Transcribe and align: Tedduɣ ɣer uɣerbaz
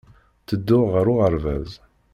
Tedduɣ 0.47 0.85
ɣer 0.93 1.05
uɣerbaz 1.13 1.71